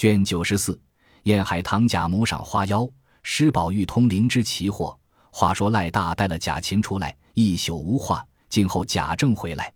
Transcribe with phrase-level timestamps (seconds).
[0.00, 0.80] 卷九十四，
[1.24, 2.88] 燕海棠贾母赏花妖，
[3.22, 4.98] 施宝玉通灵之奇货。
[5.30, 8.26] 话说赖大带了贾琴出来，一宿无话。
[8.48, 9.70] 静候贾政回来，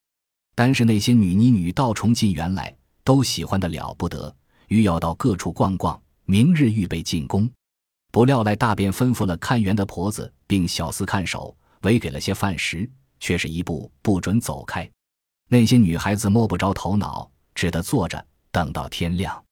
[0.54, 2.74] 单是那些女妮女道重进园来，
[3.04, 4.34] 都喜欢的了不得，
[4.68, 7.46] 欲要到各处逛逛，明日预备进宫。
[8.10, 14.90] 不料赖大便吩咐了看园的婆子，并小厮看守，唯给了些饭食，却是一步不准走开。
[15.50, 19.43] 那些女孩子摸不着头脑，只得坐着等到天亮。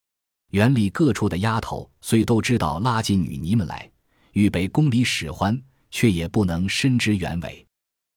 [0.53, 3.91] 园里各处的丫头虽都知道拉进女尼们来，
[4.33, 5.59] 预备宫里使唤，
[5.91, 7.67] 却也不能深知原委。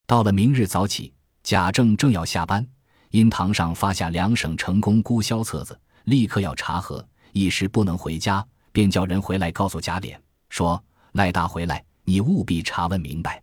[0.06, 2.66] 到了明日早起，贾政正要下班，
[3.12, 10.14] 因堂上发下两省成功孤销册子，立刻要查核，一时不能回家，便叫人回来告诉贾琏
[10.50, 10.84] 说
[11.14, 13.42] ：“赖大回来，你务必查问明白，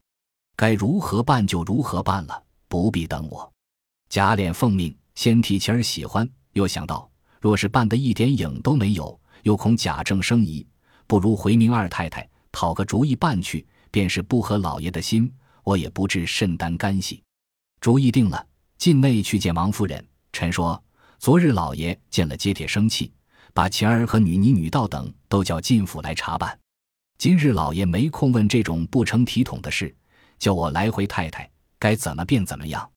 [0.55, 3.51] 该如何办就如何办了，不必等我。”
[4.11, 7.11] 贾琏奉命，先替妻儿喜欢，又想到
[7.43, 10.65] 若是办得一点影都没有，又恐贾政生疑，
[11.09, 15.31] 不如回明二太太讨个主意办去，便是不合老爷的心。
[15.65, 17.21] 我也不至甚担干系，
[17.81, 18.47] 主意定了，
[18.79, 20.05] 进内去见王夫人。
[20.33, 20.81] 臣说，
[21.19, 23.13] 昨日老爷见了接帖生气，
[23.53, 26.57] 把晴儿和女尼、女道等都叫进府来查办。
[27.19, 29.93] 今日老爷没空问这种不成体统的事，
[30.39, 32.89] 叫我来回太太该怎么便怎么样。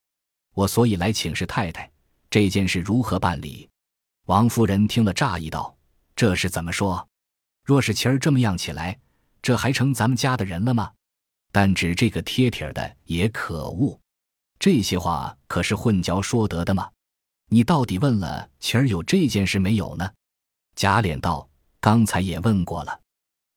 [0.53, 1.89] 我所以来请示太太，
[2.29, 3.67] 这件事如何办理？
[4.25, 5.77] 王夫人听了诧异道
[6.15, 7.07] ：“这是怎么说？
[7.63, 8.97] 若是晴儿这么样起来，
[9.39, 10.91] 这还成咱们家的人了吗？”
[11.53, 13.99] 但指这个贴帖的也可恶，
[14.57, 16.89] 这些话可是混嚼说得的吗？
[17.49, 20.11] 你到底问了晴儿有这件事没有呢？
[20.75, 21.47] 贾琏道
[21.79, 22.99] ：“刚才也问过了。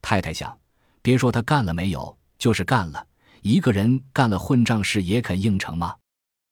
[0.02, 0.56] 太太想，
[1.00, 3.06] 别说他干了没有，就是干了，
[3.40, 5.96] 一个人干了混账事也肯应承吗？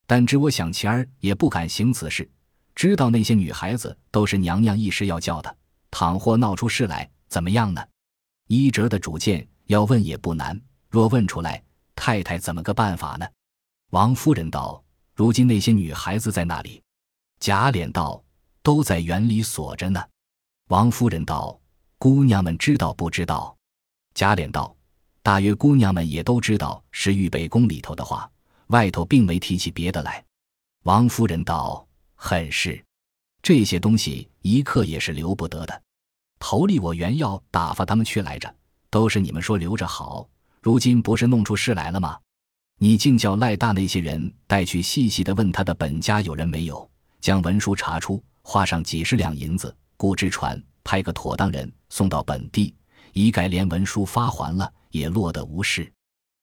[0.07, 2.27] 但只我想晴儿也不敢行此事，
[2.77, 5.57] 知道那些女孩子都是娘娘一时要叫的，
[5.89, 7.83] 倘或闹出事来，怎么样呢？
[8.49, 11.63] 一折的主见要问也不难。”若问出来，
[11.95, 13.25] 太太怎么个办法呢？
[13.89, 14.83] 王夫人道
[15.15, 16.79] ：“如今那些女孩子在那里？”
[17.41, 18.23] 贾琏道
[18.61, 19.99] ：“都在园里锁着呢。”
[20.69, 21.59] 王夫人道
[21.97, 23.57] ：“姑娘们知道不知道？”
[24.13, 24.77] 贾琏道
[25.23, 28.29] ：“大约姑娘们也都知道是预备宫里头的话，
[28.67, 30.23] 外头并没提起别的来。”
[30.85, 31.85] 王夫人道
[32.19, 32.83] ：“很是，
[33.41, 35.81] 这些东西一刻也是留不得的。
[36.39, 38.53] 头里我原要打发他们去来着，
[38.89, 40.27] 都是你们说留着好。”
[40.59, 42.17] 如今不是弄出事来了吗？
[42.79, 46.89] 你竟叫赖大那些人带去细细的问他的本家有人没有，
[47.21, 52.75] 将文书查出，花上几十两银子，雇只船，派个妥当人送到本地，
[53.13, 55.89] 一概连文书发还了，也落得无事。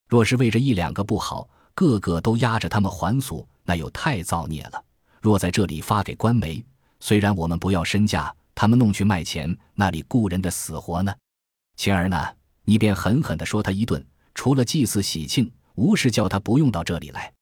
[0.07, 4.83] 若是为着一两个不好，个个都压着他们还俗，那又太造孽了。
[5.25, 6.63] 若在这里发给官媒，
[6.99, 11.11] 虽然我们不要身价，他们弄去卖钱，那里雇人的死活呢？
[11.77, 12.15] 晴儿呢？
[12.63, 14.05] 你便狠狠地说他一顿。
[14.35, 17.33] 除了祭祀喜庆，无事叫他不用到这里来。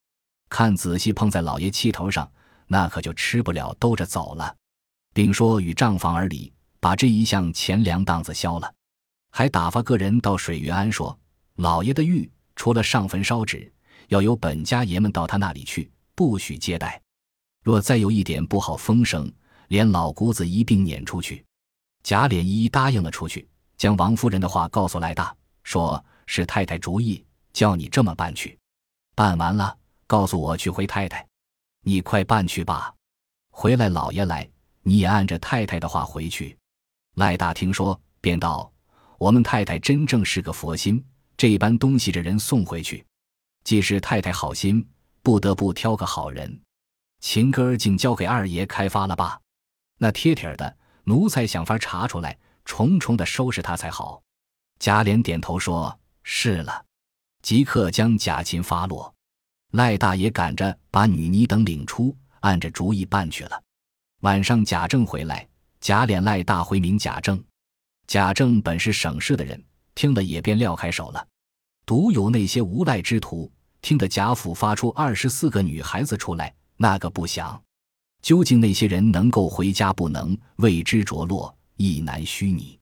[0.47, 2.31] 看仔细碰在老爷气头上，
[2.67, 4.55] 那可就吃不了兜着走了。
[5.13, 6.49] 并说与账房而离，
[6.79, 8.73] 把这一项钱粮档子消了，
[9.31, 11.19] 还打发个人到水月庵说，
[11.57, 13.69] 老爷的玉除了上坟烧纸，
[14.07, 17.02] 要由本家爷们到他那里去，不许接待。
[17.63, 19.31] 若再有一点不好风声，
[19.69, 21.43] 连老姑子一并撵出去。
[22.03, 23.47] 贾琏一一答应了出去，
[23.77, 26.03] 将王夫人的话告诉赖大，说。
[26.25, 28.57] 是太太主意，叫你这么办去。
[29.13, 31.27] 办完了，告诉我去回太太。
[31.81, 32.93] 你快办去吧。
[33.51, 34.49] 回来老爷来，
[34.83, 36.57] 你也按着太太的话回去。
[37.15, 38.71] 赖大听说，便道
[39.19, 41.03] ：“我们太太真正是个佛心，
[41.35, 43.05] 这般东西这人送回去，
[43.65, 44.87] 既是太太好心，
[45.21, 46.57] 不得不挑个好人。
[47.23, 49.39] 情歌竟交给二爷开发了吧。
[49.97, 50.75] 那贴帖的
[51.05, 54.21] 奴才想法查出来，重重的收拾他才好。”
[54.77, 55.97] 贾琏点头说。
[56.25, 56.85] 是了，
[57.41, 59.13] 即刻将贾琴发落。
[59.71, 63.61] 赖大爷赶着把女尼等领出，按着主意办去了。
[64.21, 65.45] 晚上贾政回来，
[65.81, 67.41] 贾琏、赖大回明贾政。
[68.07, 69.61] 贾政本是省事的人，
[69.95, 71.27] 听了也便撂开手了。
[71.85, 77.61] 独有那些无赖之徒，听得贾府发出二十四个女孩子出来，那个不想。
[78.21, 82.79] 究竟那些人能够回家不能，为之着落，亦难虚拟。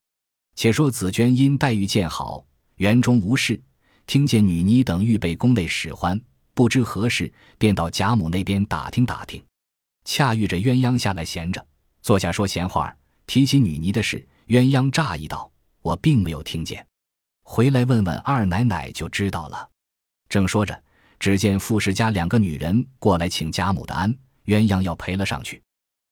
[0.56, 2.46] 且说紫鹃因黛玉见好。
[2.76, 3.62] 园中无事，
[4.06, 6.20] 听见女尼等预备宫内使唤，
[6.54, 9.44] 不知何事，便到贾母那边打听打听。
[10.04, 11.64] 恰遇着鸳鸯下来闲着，
[12.02, 12.96] 坐下说闲话，
[13.28, 14.28] 提起女尼的事。
[14.48, 15.52] 鸳鸯诧异道
[15.82, 16.86] ：“我并没有听见，
[17.44, 19.70] 回来问问二奶奶就知道了。”
[20.28, 20.84] 正说着，
[21.22, 24.12] 只见富氏家两个女人过来请贾母的安，
[24.46, 25.62] 鸳鸯要陪了上去。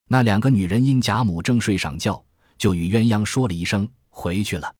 [0.06, 2.24] 那两个女人因贾母正睡上觉，
[2.56, 4.72] 就与鸳鸯说了一声回去了。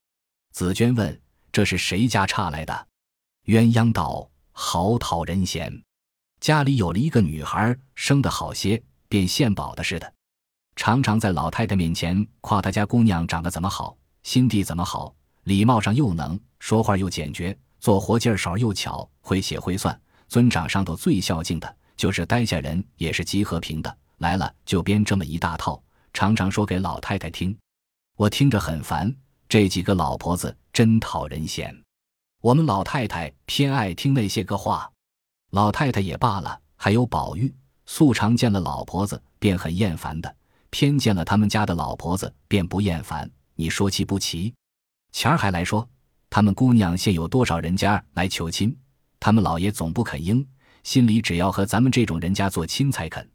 [0.52, 2.86] 紫娟问：“这是谁家差来的？”
[3.46, 5.82] 鸳鸯道：“好讨人嫌，
[6.38, 10.14] 家里有了一个女孩，生得好些，便献宝的似的，
[10.76, 15.12] 常常在老太太面前夸她家姑娘长得怎么好，心地怎么好，
[15.42, 20.00] 礼貌上又能说话又简洁，做活劲儿手又巧，会写会算，
[20.30, 23.98] 尊长上头最孝敬的，就是待下人也是极和平的。
[24.18, 25.82] 来了就编这么一大套，
[26.12, 27.54] 常常说给老太太听，
[28.16, 29.12] 我听着很烦。”
[29.48, 31.76] 这几个老婆子真讨人嫌，
[32.40, 34.88] 我们老太太偏爱听那些个话。
[35.50, 37.52] 老太太也罢了，还有宝玉，
[37.84, 40.32] 素常见了老婆子便很厌烦的，
[40.70, 43.28] 偏见了他们家的老婆子便不厌烦。
[43.56, 44.54] 你说奇不奇？
[45.10, 45.88] 前儿还来说，
[46.30, 48.76] 他们姑娘现有多少人家来求亲，
[49.20, 50.44] 他们老爷总不肯应，
[50.82, 53.30] 心里只要和咱们这种人家做亲才肯。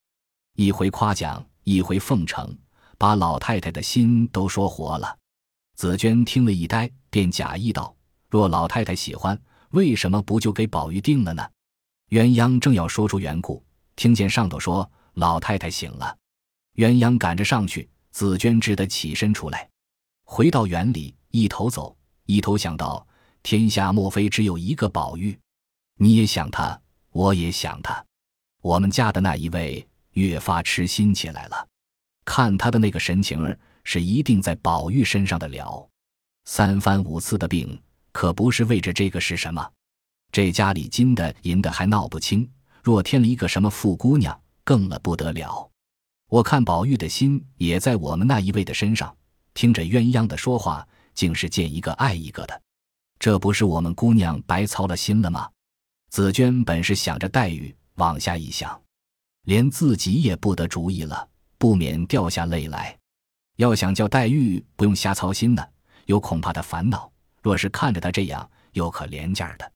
[0.55, 2.57] 一回夸奖，一回奉承，
[2.97, 5.15] 把老太太的心都说活了。
[5.75, 7.95] 紫娟听了一呆，便假意道
[8.29, 9.39] ：“若老太太喜欢，
[9.69, 11.47] 为什么不就给宝玉定了呢？”
[12.09, 13.63] 鸳鸯正要说出缘故，
[13.95, 16.17] 听见上头说老太太醒了，
[16.75, 19.69] 鸳鸯赶着上去，紫娟只得起身出来，
[20.23, 21.95] 回到园里，一头走，
[22.25, 23.05] 一头想到：
[23.43, 25.37] 天下莫非只有一个宝玉？
[25.97, 26.79] 你也想他，
[27.11, 28.05] 我也想他，
[28.61, 31.67] 我们家的那一位越发痴心起来了，
[32.23, 33.57] 看他的那个神情儿。
[33.87, 35.87] 是一定在宝玉身上的了，
[36.45, 37.79] 三番五次的病，
[38.11, 39.71] 可不是为着这个是什么？
[40.31, 42.49] 这家里金的银的还闹不清，
[42.81, 45.69] 若添了一个什么富姑娘，更了不得了。
[46.29, 49.15] 我看宝玉的心也在我们那一位的身上，
[49.53, 52.59] 听着鸳鸯的说话，竟是见一个爱一个的，
[53.19, 55.47] 这不是我们姑娘白操了心了吗？
[56.09, 58.81] 紫娟本是想着黛玉，往下一想，
[59.43, 62.97] 连自己也不得主意了，不免掉下泪来。
[63.57, 65.65] 要想叫黛玉不用瞎操心呢，
[66.05, 67.11] 又恐怕她烦恼。
[67.41, 69.71] 若是看着她这样，又可怜劲儿的。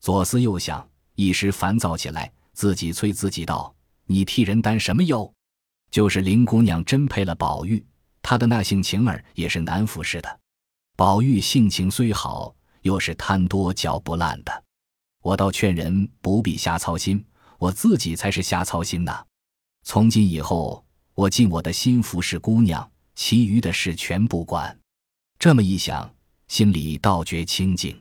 [0.00, 3.74] 左思右想，一时烦躁起来，自己催自己道
[4.06, 5.32] ：“你替人担什么忧？
[5.90, 7.84] 就是林姑娘真配了宝玉，
[8.20, 10.40] 她的那性情儿也是难服侍的。
[10.96, 14.63] 宝玉性情虽好，又是贪多嚼不烂的。
[15.24, 17.24] 我倒劝人不必瞎操心，
[17.58, 19.24] 我自己才是瞎操心呢。
[19.82, 20.84] 从今以后，
[21.14, 24.76] 我尽我的心服侍姑娘。”其余的事全不管，
[25.38, 26.12] 这么一想，
[26.48, 27.96] 心里倒觉清静。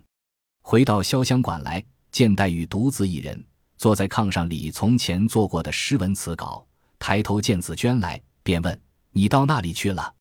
[0.63, 3.45] 回到潇湘馆来，见黛玉独自一人
[3.77, 6.65] 坐在炕上理从前做过的诗文词稿，
[6.97, 8.81] 抬头见紫娟来，便问
[9.13, 10.15] ：“你到那里去了？”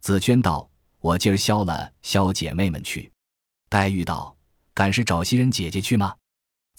[0.00, 0.70] 紫娟道
[1.00, 3.12] ：“我今儿消了消姐妹们去。”
[3.68, 4.34] 黛玉道
[4.72, 6.14] ：“敢是找袭人姐姐去吗？”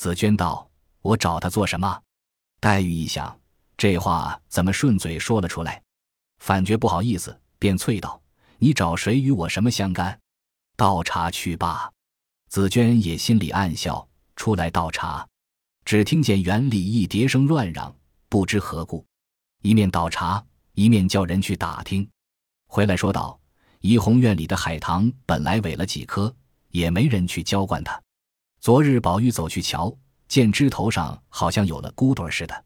[0.01, 0.68] 紫娟道
[1.03, 2.01] ：“我找他做什么？”
[2.59, 3.39] 黛玉一想，
[3.77, 5.80] 这话怎么顺嘴说了出来，
[6.39, 7.39] 反觉不好意思。
[7.59, 8.19] 便啐道
[8.57, 10.19] ：“你找谁与我什么相干？
[10.75, 11.88] 倒茶去罢。”
[12.50, 15.27] 紫娟也心里暗笑，出来倒茶。
[15.86, 17.95] 只听见园里一叠声乱嚷，
[18.27, 19.06] 不知何故，
[19.62, 20.44] 一面倒茶，
[20.74, 22.09] 一面叫人去打听。
[22.65, 23.39] 回来说道
[23.81, 26.36] ：“怡红院里的海棠本来萎了几棵，
[26.69, 28.01] 也没人去浇灌它。
[28.62, 29.92] 昨日宝玉走去瞧，
[30.28, 32.63] 见枝头上好像有了骨朵似的，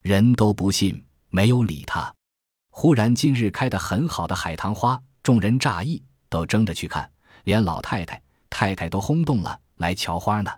[0.00, 2.14] 人都不信，没有理他。”
[2.70, 7.10] 忽然，今日开得很好的海棠花，众人乍异，都争着去看，
[7.42, 10.50] 连老太太、太太都轰动了，来瞧花呢。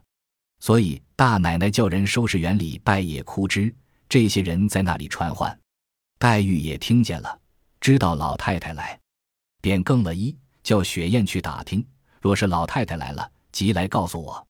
[0.60, 3.74] 所以大奶奶叫人收拾园里败叶枯枝，
[4.06, 5.58] 这些人在那里传唤。
[6.18, 7.40] 黛玉也听见了，
[7.80, 9.00] 知道老太太来，
[9.62, 11.82] 便更了衣，叫雪雁去打听。
[12.20, 14.46] 若是老太太来了，即来告诉我。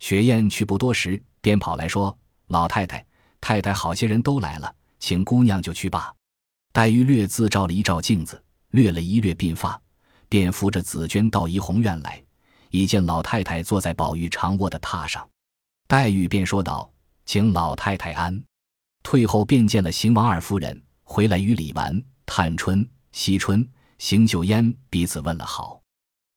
[0.00, 3.06] 雪雁去不多时，便跑来说：“老太太、
[3.40, 6.12] 太太好些人都来了，请姑娘就去罢。”
[6.72, 9.80] 黛玉略自照了一照镜子，略了一略鬓发，
[10.28, 12.22] 便扶着紫鹃到怡红院来，
[12.70, 15.28] 已见老太太坐在宝玉长卧的榻上。
[15.86, 16.90] 黛玉便说道
[17.26, 18.42] ：“请老太太安。”
[19.02, 25.82] 退后便见了邢王二夫人回来，与李纨、探春、惜春、邢岫烟彼此问了好。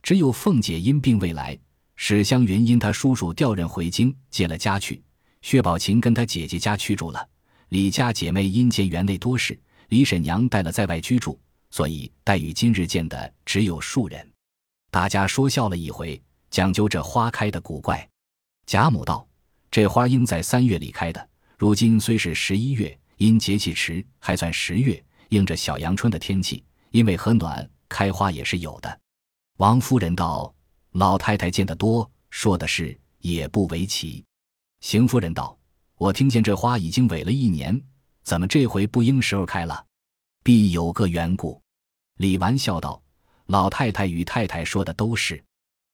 [0.02, 1.58] 只有凤姐因病未来，
[2.06, 5.02] 史湘云因她叔叔调任回京，接了家去。
[5.42, 7.30] 薛宝琴跟她姐姐家去住了。
[7.70, 9.58] 李家姐妹因见园内多事。
[9.88, 11.40] 李婶娘带了在外居住，
[11.72, 14.30] 所以黛玉今日见的只有数人。
[14.92, 18.06] 大家说笑了一回，讲究这花开的古怪。
[18.66, 19.26] 贾母道
[19.72, 29.00] ：“这花应在三月里开的，如今虽是十一月，因节气迟，还算十月，应着小阳春的天气，因为和暖，开花也是有的。”
[29.60, 30.54] 王夫人道
[30.94, 34.24] ：“老太太见得多，说的是也不为奇。”
[34.82, 35.58] 邢夫人道
[35.98, 37.80] ：“我听见这花已经萎了一年。”
[38.24, 39.86] 怎么这回不应时候开了？
[40.44, 41.62] 必有个缘故。
[42.20, 43.02] 李纨笑道
[43.48, 45.44] ：“老太太与太太说的都是。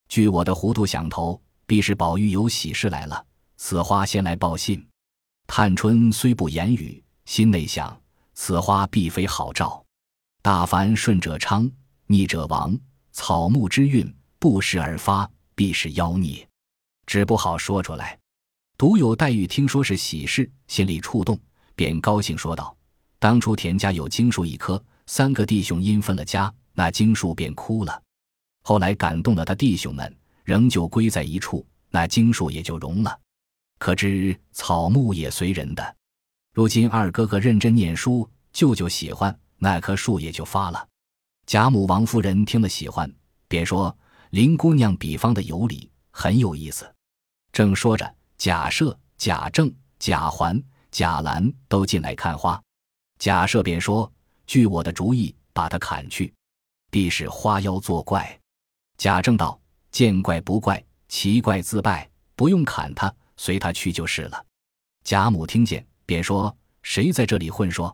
[0.08, 3.26] 据我的糊涂想头，必是宝玉有喜事来了，
[3.58, 4.86] 此花先来报信。
[5.48, 8.00] 探春虽不言语，心内想：
[8.36, 9.84] 此花必非好兆。
[10.44, 11.68] 大凡顺者昌，
[12.06, 12.78] 逆者亡。
[13.12, 16.48] 草木之运不时而发，必是妖孽，
[17.06, 18.18] 只不好说出来。
[18.78, 21.38] 独有黛玉听说是喜事，心里触动，
[21.76, 22.74] 便高兴说道
[23.20, 28.02] ：“当初田家有经树一棵，三个弟兄因分了家，那经树便枯了。
[28.64, 30.16] 后来感动了他弟兄们，
[30.46, 33.20] 仍旧归在一处，那经树也就荣了。
[33.78, 35.96] 可知草木也随人的。
[36.54, 40.88] 如今二哥哥认真念书，舅舅喜欢，那棵树也就发了。
[41.46, 43.14] 贾母、王夫人听了喜欢，
[43.50, 43.94] 便说
[44.30, 46.92] 林姑娘比方的有理，很有意思。
[47.52, 49.70] 正说着。”贾赦、贾政、
[50.00, 52.58] 贾环、贾兰都进来看花，
[53.18, 54.10] 贾赦便说
[54.48, 56.34] ：“据我的主意，把他砍去，
[56.90, 58.40] 必是花妖作怪。”
[58.98, 59.60] 贾政道
[59.92, 64.46] ：“见怪不怪，奇怪自败，不用砍他，随他去就是了。”
[65.04, 67.94] 贾母听见，便说：“谁在这里混说？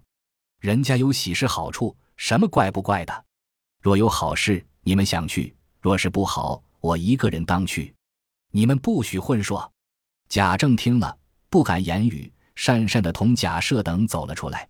[0.60, 3.26] 人家有喜事好处，什么怪不怪的？
[3.82, 5.52] 若有好事，你们想去；
[5.86, 7.94] 若是不好，我一个人当去。
[8.50, 9.72] 你们不许混说。”
[10.28, 11.16] 贾政听了，
[11.48, 14.68] 不敢言语，讪讪的同贾赦等走了出来。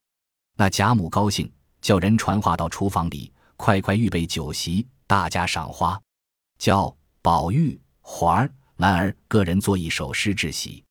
[0.58, 5.98] 那贾母高兴，叫人传话到厨房里，快快预备酒席，大家赏花，
[6.58, 10.84] 叫宝玉、环儿、兰儿个人做一首诗致喜。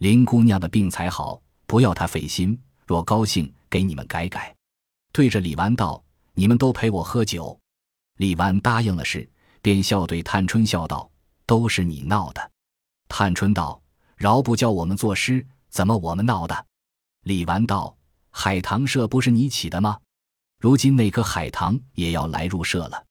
[0.00, 2.60] 林姑娘的病才好，不要她费心。
[2.86, 4.54] 若高兴，给你们改改。
[5.14, 6.04] 对着李纨道
[6.36, 7.58] ：“你们都陪我喝酒。”
[8.20, 9.26] 李纨答应了事，
[9.62, 11.10] 便笑对探春笑道
[11.46, 12.50] ：“都是你闹的。”
[13.08, 13.80] 探春道。
[14.14, 16.66] 饶不教我们作诗，怎么我们闹的？
[17.24, 17.96] 李纨道
[18.30, 19.98] ：“海棠社不是你起的吗？
[20.60, 23.04] 如今那棵海棠也要来入社了。”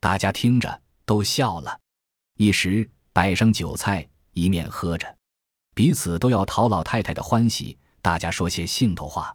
[0.00, 1.80] 大家听着都笑了。
[2.36, 5.16] 一时摆上酒菜，一面喝着，
[5.74, 7.78] 彼此都要讨老太太的欢喜。
[8.02, 9.34] 大家说些兴头话。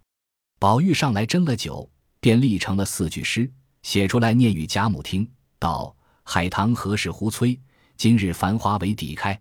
[0.59, 5.27] 宝玉上来斟了酒，便立成了四句诗，写出来念与贾母听。
[5.57, 5.94] 道
[6.25, 7.57] ：“海棠何时忽催？
[7.95, 9.39] 今日繁花为底开。”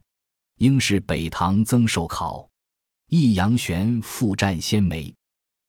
[0.59, 2.49] 应是北唐曾寿考，
[3.09, 5.12] 益阳玄复占仙梅。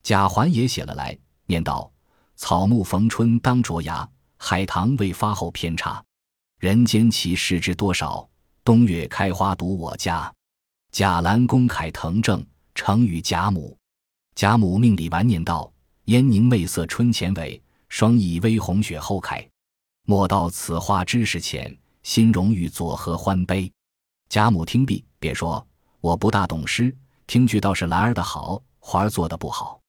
[0.04, 1.18] 贾环也写了来，
[1.48, 1.92] 念道
[2.38, 4.08] ：“草木逢春当着芽，
[4.38, 6.04] 海棠未发后偏差。
[6.60, 8.30] 人间奇事知多少？
[8.64, 10.32] 冬月开花独我家。”
[10.94, 12.46] 贾兰公楷腾正，
[12.76, 13.76] 成与贾母。
[14.36, 15.74] 贾母命李纨念道
[16.06, 19.44] ：“烟凝媚色春前尾，霜意微红雪后开。
[20.08, 23.72] 莫道此花知识浅，心容欲作何欢悲。”
[24.30, 25.66] 贾母听毕，便说
[26.00, 26.96] ：“我不大懂诗，
[27.26, 29.82] 听句倒是兰儿的好，花儿做的不好。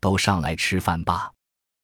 [0.00, 1.30] 都上来吃饭吧。”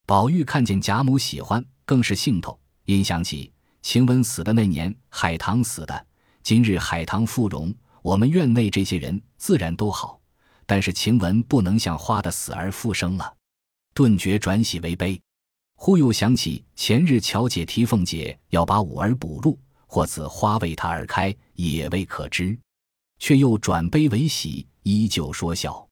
[0.06, 6.06] 宝玉看见贾母喜欢，更是兴头，因想起晴雯死的那年，海棠死的。
[6.42, 10.18] 今日海棠复荣，我们院内这些人自然都好，
[10.64, 13.34] 但是晴雯不能像花的死而复生了，
[13.92, 15.20] 顿觉转喜为悲。
[15.76, 19.58] 忽又想起前日巧姐提凤姐要把五儿补入。
[19.86, 22.58] 或此花为他而开，也未可知，
[23.20, 25.86] 却又转悲为喜，依旧说笑。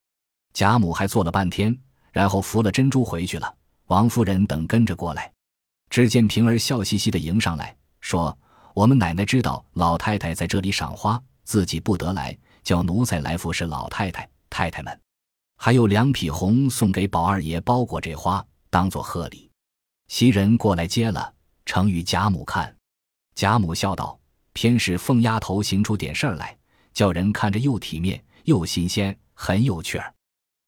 [0.53, 1.79] 贾母还坐了半天，
[2.11, 3.55] 然后扶了珍珠回去了。
[3.87, 5.33] 王夫人等跟着过来，
[5.89, 8.37] 只见平儿笑嘻嘻的迎上来，说
[8.75, 15.01] ：“我们奶奶知道老太太在这里赏花，自己不得来，叫奴才来服侍老太太、太太们。
[15.59, 19.49] 还有两匹红送给宝二爷，包裹这花，当做贺礼。
[20.13, 21.33] 袭人过来接了，
[21.65, 22.77] 呈与贾母看。”
[23.35, 24.21] 贾母笑道
[24.53, 26.55] ：“偏是凤丫头行出点事儿来，
[26.93, 30.13] 叫人看着又体面又新鲜，很有趣儿。”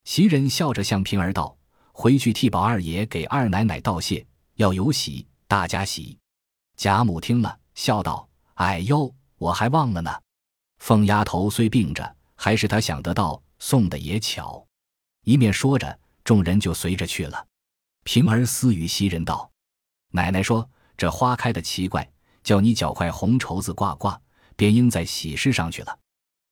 [0.05, 1.55] 袭人笑着向平儿道
[1.93, 6.19] ：“回去替宝二爷给二奶奶道谢，要有喜，大家喜。”
[6.79, 10.11] 贾母听了，笑道：“哎呦，我还忘了呢。
[10.79, 14.67] 凤丫头虽病着，还是她想得到，送的也巧。”
[15.25, 17.47] 一面说着，众人就随着去了。
[18.05, 19.51] 平儿私语袭人道
[20.13, 22.09] ：“奶奶说这花开的奇怪。”
[22.45, 24.21] 叫你脚块红绸子挂挂，
[24.55, 25.99] 便应在喜事上去了。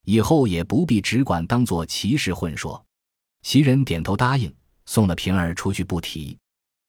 [0.06, 2.82] 以后也不必只管当做奇事混说。
[3.42, 4.50] 袭人点头答应，
[4.86, 6.38] 送了平儿出去不提。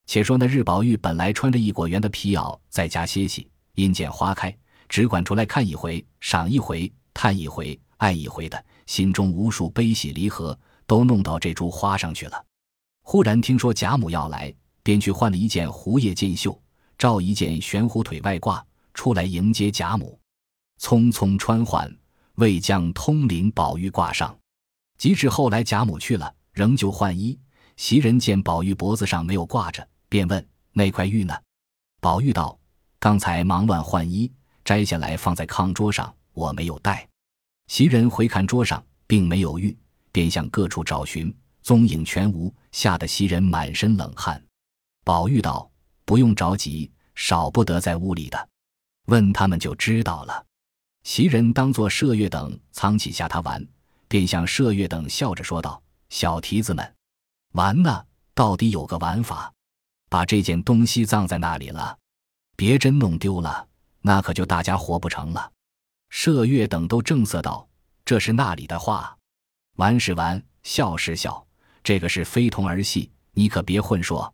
[0.05, 12.45] 且说那日宝玉本来穿着一果园的皮袄在家歇息，因见花开，只管出来看一回，赏一回，叹一回，爱一回的，心中无数悲喜离合都弄到这株花上去了。
[13.03, 16.59] 忽然听说贾母要来，便去换了一件狐叶箭袖，
[16.97, 18.63] 罩一件悬壶腿外褂。
[18.95, 20.19] 出来迎接贾母，
[20.79, 21.91] 匆匆穿换，
[22.35, 24.37] 未将通灵宝玉挂上。
[24.99, 27.37] 即使后来贾母去了，仍旧换衣。
[27.75, 31.35] 袭人见宝玉脖子上没有挂着，便问：“那块玉呢？”
[31.99, 32.55] 宝玉道
[32.99, 34.31] ：“刚才忙乱换衣，
[34.63, 37.09] 摘下来放在炕桌上，我没有带。”
[37.67, 39.75] 袭人回看桌上，并没有玉，
[40.11, 44.43] 便向各处找寻，踪影全无，吓得袭人满身冷汗。
[45.03, 45.69] 宝玉道
[46.05, 48.49] ：“不用着急，少不得在屋里的，
[49.05, 50.45] 问他们就知道了。”
[51.03, 53.65] 袭人当作麝月等藏起下他玩，
[54.07, 56.95] 便向麝月等笑着说道：“小蹄子们，
[57.53, 59.51] 玩呢，到底有个玩法，
[60.09, 61.97] 把这件东西葬在那里了，
[62.55, 63.67] 别真弄丢了，
[64.01, 65.51] 那可就大家活不成了。”
[66.09, 67.67] 麝月等都正色道
[68.05, 69.17] ：“这是那里的话，
[69.75, 71.45] 玩是玩，笑是笑，
[71.83, 74.33] 这个是非同儿戏，你可别混说。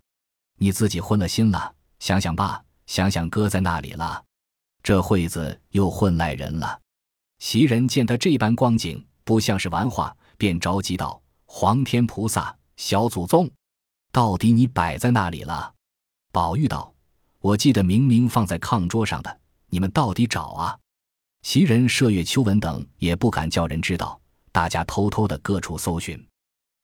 [0.57, 4.23] 你自己混了心了，想想吧，想想搁在那里了，
[4.83, 6.79] 这会子又混赖人了。”
[7.39, 13.49] 袭人见他这般光景，不像是玩话，便着急道：“皇天菩萨，小祖宗，
[14.11, 15.73] 到底你摆在那里了？”
[16.31, 16.93] 宝玉道
[17.39, 19.39] ：“我记得明明放在炕桌上的，
[19.69, 20.77] 你们到底找啊？”
[21.41, 24.19] 袭人、麝月、秋纹等也不敢叫人知道，
[24.51, 26.21] 大家偷偷的各处搜寻，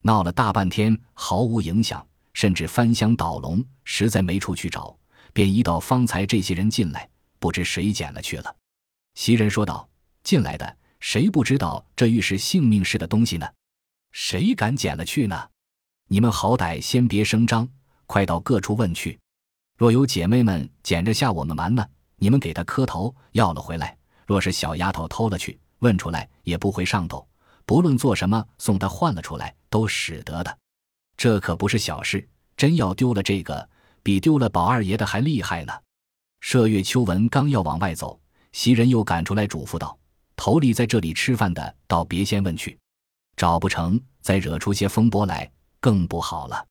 [0.06, 4.96] 闹了大半天毫无影响，甚至翻箱倒笼，实在没处去找，
[5.32, 7.10] 便一到方才这些人进来，
[7.40, 8.56] 不知谁捡了去了。
[9.14, 9.88] 袭人说道
[10.22, 13.48] ：“进来的谁不知道这玉是性命似的东西呢？
[14.12, 15.44] 谁敢捡了去呢？
[16.06, 17.68] 你们好歹先别声张，
[18.06, 19.18] 快到各处问去。
[19.76, 21.84] 若有姐妹们捡着下我们瞒呢，
[22.14, 27.26] 你们给她磕头要了回来。”若是小丫头偷了去，问出来也不回上头。
[27.66, 30.58] 不论做什么，送他换了出来，都使得的。
[31.16, 32.26] 这可不是小事。
[32.56, 33.68] 真要丢了这个，
[34.02, 35.72] 比丢了宝二爷的还厉害呢。
[36.40, 38.18] 麝月、秋纹刚要往外走，
[38.52, 39.98] 袭人又赶出来嘱咐道
[40.36, 42.78] ：“头里在这里吃饭的，倒别先问去，
[43.36, 46.66] 找不成，再惹出些风波来，更不好了。”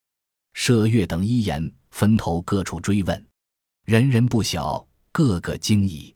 [0.58, 3.28] 麝月等一言，分头各处追问，
[3.84, 6.12] 人人不晓，个个惊疑。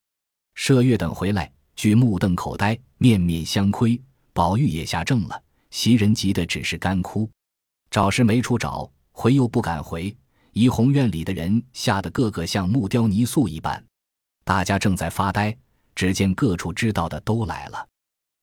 [0.56, 4.02] 麝月等回来，俱目瞪口呆，面面相窥。
[4.34, 7.30] 宝玉也下怔了，袭人急得只是干哭。
[7.92, 10.16] 找是没处找，回又不敢回。
[10.54, 13.84] 怡红院里的人吓得个个像木雕泥塑一般。
[14.44, 15.56] 大家正在发呆，
[15.94, 17.88] 只见各处知道的都来了。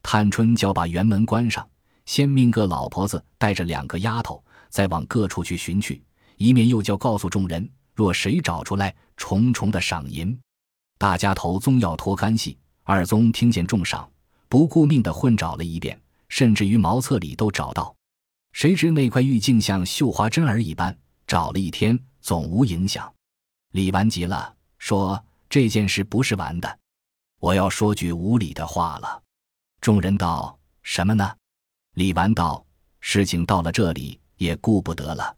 [0.02, 1.68] 探春叫把园门关上，
[2.04, 6.02] 先命个老婆子带着两个丫头，再往各处去寻去，
[6.36, 10.38] 一面又叫告诉众人，若谁找出来，重重的赏银。
[10.98, 14.08] 大家头宗要脱干系，二宗听见重赏，
[14.48, 17.94] 不顾命的混找了一遍，甚至于茅厕里都找到，
[18.52, 23.12] 谁知那块玉镜像绣花针儿一般，找了一天总无影响。
[23.72, 26.78] 李纨急了，说这件事不是玩的，
[27.40, 29.22] 我要说句无理的话了。
[29.80, 31.34] 众人道：“什么呢？”
[31.94, 32.64] 李纨道
[33.00, 35.36] ：“事情到了这里也顾不得了，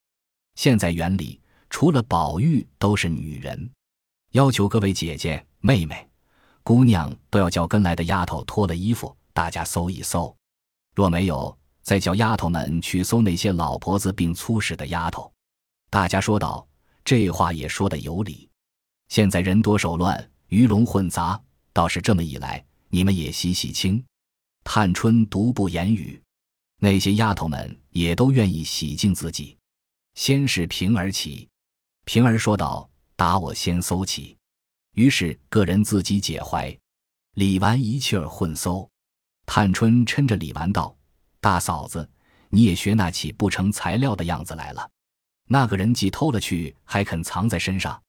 [0.55, 3.71] 现在园里除了宝玉都是女人。”
[4.33, 6.08] 要求各位姐姐、妹妹、
[6.69, 10.37] 姑娘都要叫跟来的丫头脱了衣服，大家搜一搜。
[10.95, 15.33] 若没有，再叫丫头们去搜那些老婆子并粗使的丫头。
[15.89, 16.69] 大家说道
[17.03, 18.47] ：“这话也说得有理。
[19.09, 21.41] 现在人多手乱，鱼龙混杂，
[21.73, 24.05] 倒是这么一来，你们也洗洗清。”
[24.63, 26.23] 探春独不言语，
[26.81, 29.57] 那些丫头们也都愿意洗净自己。
[30.17, 31.49] 先是平儿起，
[32.05, 32.91] 平儿说道。
[33.17, 34.37] 打我先搜起，
[34.99, 36.77] 于是个人自己解怀。
[37.35, 38.91] 李纨一气儿混搜，
[39.47, 40.93] 探春嗔着李纨道
[41.41, 42.11] ：“大嫂子，
[42.49, 44.91] 你也学那起不成材料的样子来了。
[45.47, 48.03] 那个人既偷了去，还肯藏在身上。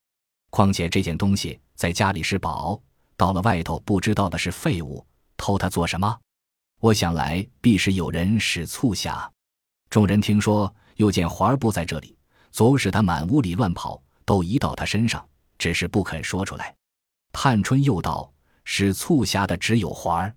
[0.49, 2.81] 况且这件东西在家里是宝，
[3.15, 5.05] 到了外头不知道的是废物，
[5.37, 6.19] 偷它做什么？
[6.81, 9.31] 我想来必是有人使促下。
[9.91, 12.17] 众人听说，又见环儿不在这里，
[12.49, 15.23] 总使他满屋里乱跑。”都移到他身上，
[15.59, 16.75] 只是不肯说出来。
[17.31, 18.31] 探春又道
[18.65, 20.35] ：“使促狭的只有环儿，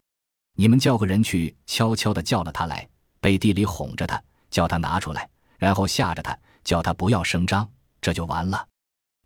[0.54, 2.88] 你们叫个人去，悄悄的叫了他来，
[3.20, 5.28] 背地里哄着他，叫他拿出来，
[5.58, 7.68] 然后吓着他，叫他不要声张，
[8.00, 8.68] 这就完了。”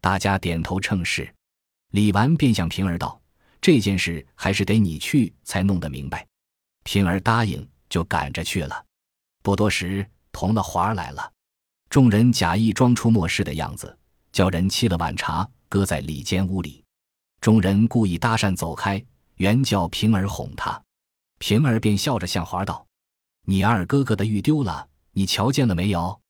[0.00, 1.32] 大家点头称是。
[1.92, 3.20] 李纨便向平儿道
[3.60, 6.26] ：“这件事还是得你去才弄得明白。”
[6.84, 8.84] 平儿答应，就赶着去了。
[9.42, 11.32] 不多时，同了环儿来了，
[11.90, 13.96] 众人假意装出漠视的样子。
[14.32, 16.84] 叫人沏了碗茶，搁在里间屋里。
[17.46, 19.00] 众人故意搭讪走开，
[19.36, 20.82] 原叫平儿哄他。
[21.38, 22.84] 平儿便笑着向环道
[23.46, 26.20] ：“你二哥哥的玉丢了，你瞧见了没有？”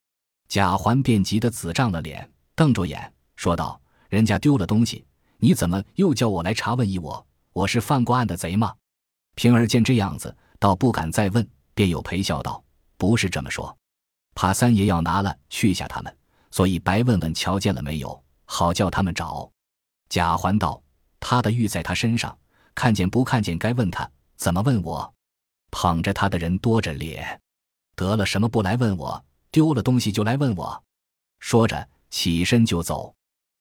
[0.46, 5.06] 贾环便急得紫涨了脸，瞪着眼说道：“人家丢了东西，
[5.38, 7.26] 你怎么又叫我来查问一我？
[7.54, 8.74] 我是犯过案的贼吗？”
[9.36, 12.62] 平儿见这样子，倒不敢再问，便又陪笑道
[12.98, 13.74] ：“不是这么说，
[14.34, 16.14] 怕三爷要拿了去下他们。”
[16.52, 19.50] 所以白问问瞧见了没有，好叫他们找。
[20.10, 20.78] 贾环道
[21.20, 22.38] ：“他的玉在他身上，
[22.74, 25.14] 看见不看见该问他，怎么问我？
[25.70, 27.40] 捧着他的人多着咧，
[27.94, 29.24] 得了什么不来问我？
[29.50, 30.82] 丢了东西就来问我？
[31.40, 33.14] 说着起身就走，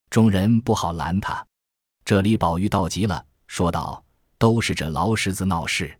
[0.10, 1.46] 众人不好拦他。
[2.04, 4.04] 这里宝玉到急了，说道
[4.38, 5.98] ：“都是这劳什子闹事，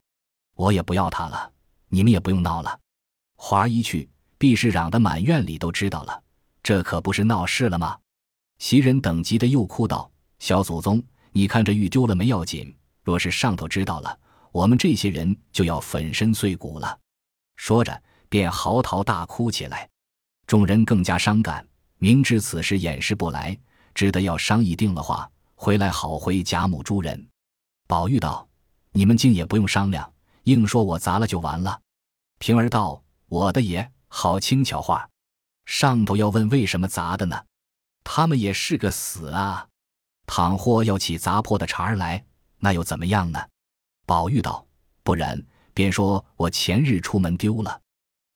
[0.56, 1.52] 我也不要他了，
[1.88, 2.80] 你们也不用闹了。”
[3.38, 6.24] 华儿一去，必是嚷得满院里都知道了，
[6.62, 7.98] 这可不是闹事了吗？
[8.60, 11.02] 袭人等急的又哭道：“小祖宗，
[11.38, 14.18] 你看这玉丢了没要紧，若是上头知道了，
[14.54, 16.98] 我们这些人就要粉身碎骨了。”
[17.58, 19.90] 说着便嚎啕大哭起来。
[20.48, 21.68] 众人更加伤感，
[21.98, 23.58] 明知此事掩饰不来，
[23.94, 27.28] 只得要商议定了话，回来好回贾母诸人。
[27.86, 28.48] 宝玉道
[28.94, 30.10] ：“你们竟也不用商量，
[30.44, 31.82] 硬说我砸了就完了。”
[32.40, 35.10] 平儿道：“我的爷，好轻巧话，
[35.66, 37.44] 上头要问为什么砸的呢？
[38.06, 39.68] 他们也是个死啊！
[40.26, 42.24] 倘或要起砸破的茬儿来，
[42.60, 43.40] 那又怎么样呢？”
[44.06, 44.66] 宝玉道
[45.04, 47.82] ：“不然，便说我前日出门丢了。”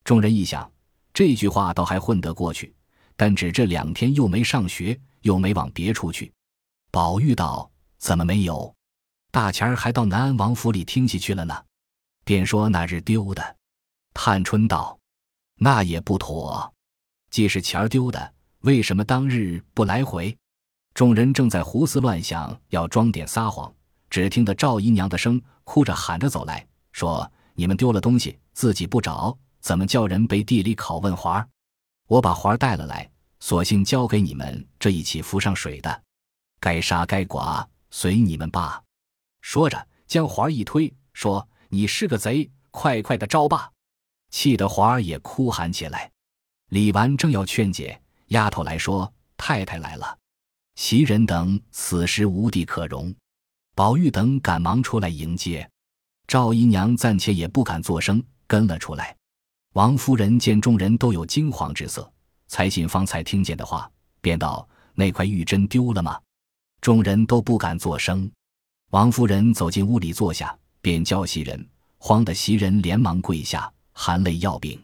[0.04, 0.70] 众人一想。
[1.12, 2.72] 这句话倒还混得过去，
[3.16, 6.32] 但只这两天又没上学，又没往别处去。
[6.92, 8.72] 宝玉道：“怎么没有？
[9.32, 11.64] 大钱儿还到南安王府里听戏去了呢。”
[12.24, 13.56] 便说那日丢的。
[14.14, 14.96] 探春道
[15.58, 16.72] ：“那也不妥。
[17.28, 20.34] 既是钱儿丢的，为什么当日不来回？”
[20.94, 23.72] 众人正在胡思乱想，要装点撒谎，
[24.08, 31.48] 只听得赵姨娘的声，哭着喊着走来说：“你们丢了东西，自己不找。”怎么叫人背地里拷问华儿？
[32.08, 36.02] 我把华儿带了来，索性交给你们这一起浮上水的，
[36.58, 38.82] 该杀该剐随你们吧。
[39.42, 43.70] 说着，将华儿一推，说：“你是个贼，快快的招吧！”
[44.32, 46.10] 气得华儿也哭喊起来。
[46.70, 50.16] 李纨正要劝解，丫头来说：“太太来了。”
[50.80, 53.14] 袭人等此时无地可容，
[53.74, 55.68] 宝玉等赶忙出来迎接。
[56.26, 59.14] 赵姨娘暂且也不敢作声，跟了出来。
[59.74, 62.10] 王夫人见众人都有惊慌之色，
[62.48, 63.90] 才信方才听见的话，
[64.22, 64.66] 便道
[64.96, 66.18] ：“那块玉真丢了吗？”
[66.80, 68.28] 众人都不敢作声。
[68.88, 74.82] 王夫人走进屋里坐下，便叫袭人，慌得袭人连忙跪下，含泪要禀。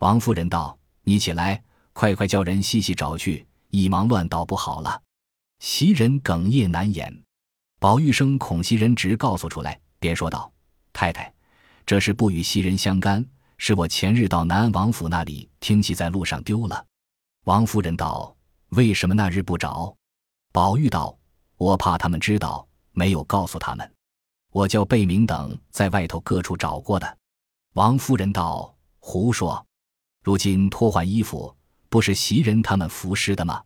[0.00, 1.64] 王夫人道：“你起来，
[1.94, 5.00] 快快叫人细细找去，一忙乱倒不好了。”
[5.62, 7.22] 袭人哽咽难言。
[7.78, 10.52] 宝玉生恐袭人直告诉出来，便说道
[10.92, 11.32] ：“太太，
[11.86, 13.24] 这事不与袭人相干。”
[13.58, 16.84] 是我前日到南安王府那里听戏，在路上丢了。
[17.44, 18.36] 王夫人道
[18.74, 19.96] ：“为什么那日不找？”
[20.50, 21.16] 宝玉道
[21.56, 23.88] ：“我怕他们知道，没有告诉他们。
[24.50, 27.18] 我叫贝明等在外头各处找过的。”
[27.74, 29.64] 王夫人道：“胡说！
[30.24, 31.56] 如今脱换衣服，
[31.88, 33.62] 不是袭人他们服侍的吗？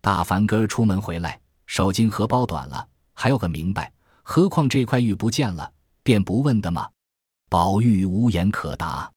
[0.00, 3.92] 大凡哥出门回来，手巾荷包短了，还要个明白。
[4.22, 5.70] 何况这块玉不见了，
[6.02, 6.88] 便不问的吗？”
[7.50, 9.10] 宝玉无言可答。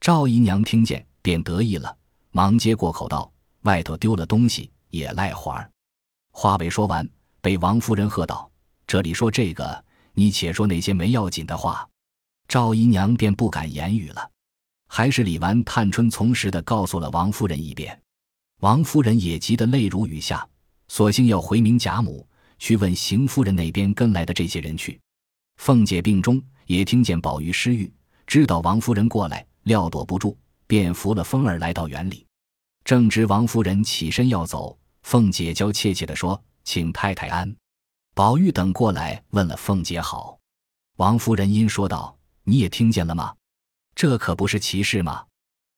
[0.00, 1.96] 赵姨娘听见，便得意了，
[2.30, 3.30] 忙接过口道
[3.62, 5.70] ：“外头丢了东西，也赖花儿。”
[6.32, 7.08] 话未说完，
[7.40, 8.50] 被王夫人喝道
[8.86, 11.88] ：“这里说这个，你且说那些没要紧的话。”
[12.46, 14.30] 赵姨娘便不敢言语了。
[14.86, 18.00] 还是李纨、探春从实的告诉了王夫人一遍。
[18.60, 20.46] 王夫人也急得泪如雨下，
[20.88, 22.26] 索性要回明贾母，
[22.58, 25.00] 去问邢夫人那边跟来的这些人去。
[25.56, 27.90] 凤姐病中，也听见宝玉失玉，
[28.26, 29.44] 知道王夫人过来。
[29.64, 30.34] 料躲不住，
[30.66, 32.26] 便扶了风儿来到园里。
[32.82, 37.54] 正值王夫人起身要走，凤姐娇怯怯地说：“请太太安。”
[38.16, 40.38] 宝玉等过来问了凤姐好。
[40.96, 43.34] 王夫人因说道：“你也听见了吗？
[43.94, 45.24] 这可不是奇事吗？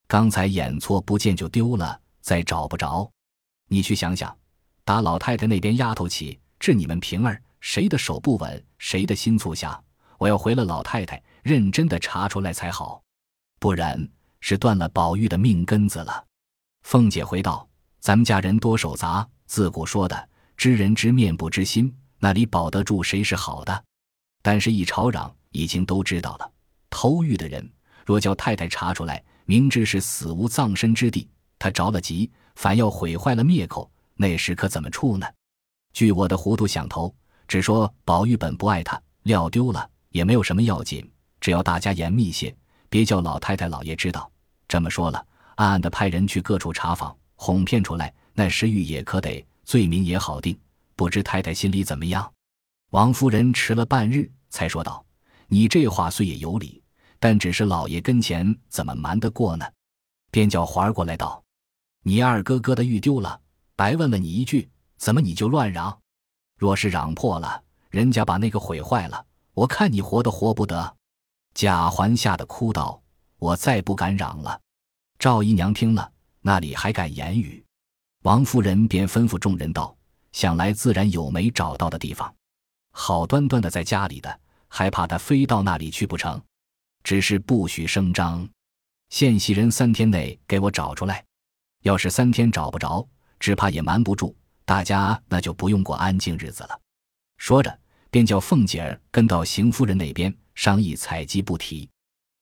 [0.07, 3.11] 刚才眼错不见就丢了，再找不着。
[3.69, 4.35] 你去想想，
[4.85, 9.79] 打老太太那边丫头起，治你们平儿，谁的手不稳，谁的心促下？
[10.19, 13.03] 我要回了老太太，认真的查出来才好。”
[13.61, 14.09] 不然
[14.41, 16.25] 是断了宝玉的命根子了。
[16.83, 17.69] 凤姐回道
[18.01, 23.85] ：“咱们家人多手杂，自古说的知人知面不知心，那里保得住谁是好的？
[24.43, 26.53] 但是，一吵嚷，已经都知道了。
[26.91, 27.73] 偷玉的人，
[28.05, 31.29] 若叫太太查出来，明知是死无葬身之地，
[31.63, 35.25] 他着了急，反要毁坏了灭口，那时可怎么处呢？
[35.93, 37.15] 据我的糊涂想头，
[37.47, 41.09] 只说宝玉本不爱他，料丢了也没有什么要紧，
[41.41, 42.53] 只要大家严密些。”
[42.91, 44.29] 别叫老太太、老爷知道。
[44.67, 50.59] 这么说了，暗暗的派人去各处查访，哄骗出来，那时玉也可得，罪名也好定。
[50.97, 52.29] 不知太太心里怎么样？
[52.91, 55.05] 王夫人迟了半日，才说道
[55.47, 56.83] ：“你这话虽也有理，
[57.21, 59.65] 但只是老爷跟前怎么瞒得过呢？”
[60.33, 61.42] 便叫环儿过来道
[62.05, 63.41] ：“你二哥哥的玉丢了，
[63.77, 66.01] 白问了你一句，怎么你就乱嚷？
[66.59, 70.97] 若是嚷破了，人家把那个毁坏了，我看你活都活不得。”
[71.55, 73.01] 贾环吓得哭道
[73.39, 74.61] ：“我再不敢嚷了。”
[75.19, 76.11] 赵姨娘听了，
[76.41, 77.65] 那里还敢言语？
[78.23, 79.97] 王夫人便吩咐众人道
[80.33, 82.35] ：“想来自然有没找到的地方，
[82.91, 86.43] 好端端的在家里的，还怕他飞到那里去不成？
[87.05, 88.49] 只是不许声张，
[89.11, 91.25] 县袭人三天内给我找出来。
[91.83, 93.07] 要是三天找不着，
[93.39, 96.81] 只怕也瞒不住大家，那就不用过安静日子了。”
[97.39, 97.79] 说着，
[98.11, 100.35] 便叫凤姐儿跟到邢夫人那边。
[100.55, 101.89] 商议采集不提，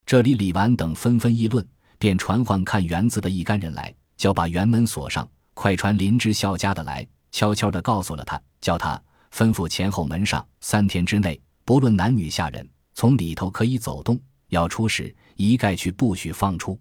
[0.05, 1.65] 这里李纨等纷纷议论，
[1.97, 9.01] 便传唤看园子的一干人来，叫把园门锁上，快传林之孝家的来，悄悄地告诉了他，叫他
[9.33, 16.77] 吩咐前后门上三天之内，不论男女下人，从里头可以走动，要出时一概去不许放出，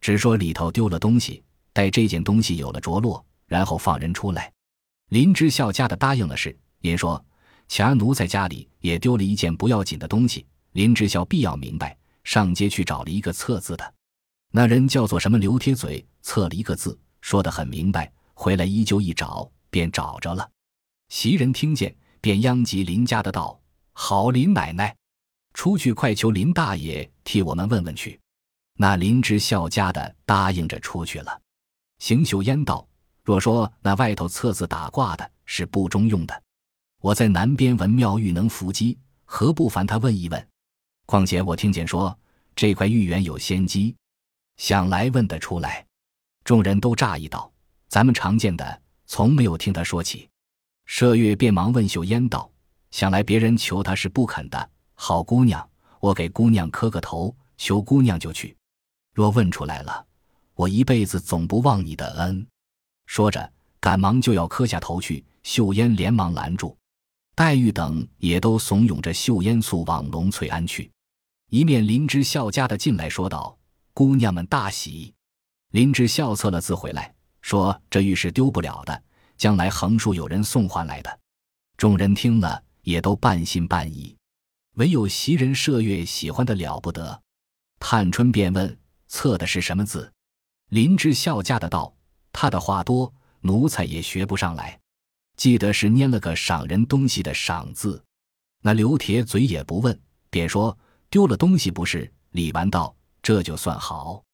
[0.00, 4.52] 只说里头丢了东西，待这件东西有了着落，然后放人出来。
[5.08, 7.22] 林之孝家的答应了事，因说
[7.68, 10.46] 前儿奴在家里也丢了一件不要紧的东西。
[10.72, 13.94] 林之孝必要明白，上街去找了一个测字的，
[14.50, 18.10] 那人叫做什么刘铁嘴，测了一个字，说得很明白。
[18.34, 20.48] 回来依旧一找，便找着了。
[21.10, 23.60] 袭人听见，便央及林家的道
[23.92, 24.96] ：“好，林奶奶，
[25.52, 28.18] 出去快求林大爷替我们问问去。”
[28.78, 31.41] 那林之孝家的答应着出去了。
[32.02, 32.84] 邢岫烟道
[33.22, 36.42] ：“若说那外头册子打卦的是不中用的，
[37.00, 40.48] 我在南边闻庙玉能伏击，何不烦他问一问？”
[41.06, 42.18] 况且我听见说
[42.56, 43.94] 这块玉园有仙机，
[44.56, 45.86] 想来问得出来。
[46.42, 47.48] 众人都诧异道
[47.86, 50.28] ：“咱们常见的，从没有听他说起。”
[50.90, 52.50] 麝月便忙问秀烟道
[52.90, 54.70] ：“想来别人求他是不肯的。
[54.94, 58.56] 好姑娘，我给姑娘磕个头，求姑娘就去。
[59.14, 60.04] 若问出来了，
[60.62, 62.46] 我一辈子总不忘你的恩。”
[63.06, 65.24] 说着，赶忙就要磕下头去。
[65.42, 66.76] 秀烟连忙拦住，
[67.34, 70.88] 黛玉等也都怂恿着秀烟速往龙翠庵去。
[71.50, 73.58] 一面林之孝家的进来说道
[73.92, 75.12] ：“姑娘们大喜。”
[75.74, 79.02] 林之孝测了字回来，说：“这玉是丢不了的，
[79.36, 81.18] 将来横竖有人送还来的。”
[81.76, 84.16] 众人听了，也都半信半疑，
[84.74, 87.20] 唯有袭人、麝月喜欢的了不得。
[87.80, 90.12] 探春便问：“测的是什么字？”
[90.72, 91.94] 林之孝家的道
[92.32, 94.80] ：“他的话多，奴才也学不上来，
[95.36, 98.02] 记得是拈了个赏人东西的‘赏’字。”
[98.64, 100.74] 那刘铁嘴也不问，便说。
[101.10, 102.10] 丢了东西不是？
[102.30, 104.24] 李纨道：“这就算好。”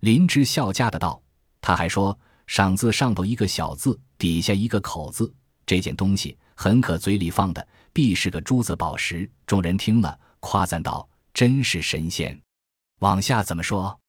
[0.00, 1.22] 林之孝家的道
[1.60, 5.30] ：“他还说赏字上头一个小字，底下一个口字，
[5.66, 12.40] 这件东西很可嘴里放的，必是个珠子宝石。”众人听了，夸赞道：“真是神仙。”
[13.00, 14.00] 往下怎么说？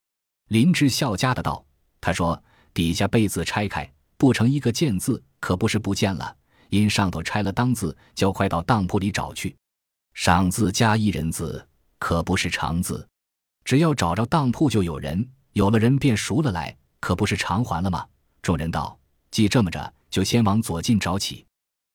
[0.47, 1.65] 林之孝家的道
[2.03, 6.35] ：“他说底下被字拆开，不成一个见字，可不是不见了，
[6.67, 9.55] 因上头拆了当字，叫快到当铺里找去。
[10.13, 11.65] 赏字加一人字。”
[12.03, 13.07] 可不是长字，
[13.63, 18.05] 只要找着当铺就有人，有了人便赎了来，可不是偿还了吗？
[18.41, 18.99] 众人道
[19.31, 21.45] ：“既这么着，就先往左近找起，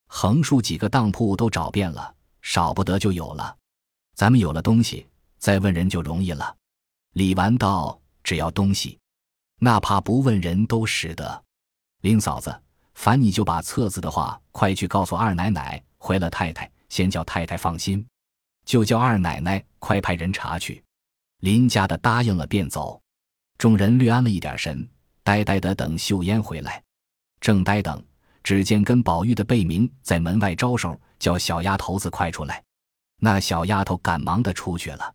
[0.07, 3.55] 横竖几个当铺都找遍了，少不得就有了。
[4.15, 6.57] 咱们有了东西，再问人就容易了。”
[7.13, 8.99] 李纨道：“只要东西，
[9.59, 11.45] 哪怕不问人都识得。
[12.03, 12.63] 林嫂子，
[12.95, 18.07] 烦你就把册子的话快去告诉二奶奶，回了太太，先叫太太放心。”
[18.65, 20.85] 就叫二奶奶快派人查去。
[21.41, 23.01] 林家的答应了，便走。
[23.57, 24.87] 众人略安了一点神，
[25.23, 26.83] 呆呆的等秀烟回来。
[27.41, 28.05] 正呆等，
[28.43, 32.63] 只见跟宝玉的贝明在门外招手，叫小丫头子快出来。
[33.21, 35.15] 那小丫头赶忙的出去了。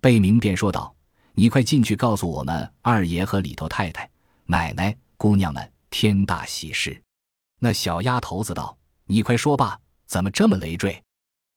[0.00, 0.95] 贝明便说道
[1.38, 4.10] ：“你快进去告诉我们二爷和里头太太、
[4.46, 7.00] 奶奶、姑娘们，天大喜事。”
[7.60, 11.02] 那小丫头子道：“你快说吧，怎么这么累赘？”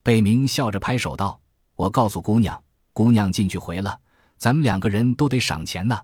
[0.04, 1.40] 北明笑着拍手道
[1.76, 2.62] ：“我告诉姑娘，
[2.92, 3.98] 姑娘进去回了，
[4.38, 5.98] 咱们两个人都得赏钱呢。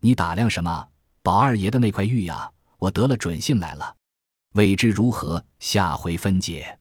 [0.00, 0.88] 你打量什么？
[1.22, 3.96] 宝二爷的那块玉呀，我得了准信来了。
[4.52, 6.78] 未知如何，下回分解。”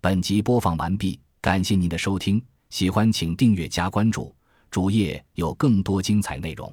[0.00, 4.34] 本集播放完毕，感谢您的收听，喜欢请订阅加关注，
[4.70, 6.72] 主页有更多精彩内容。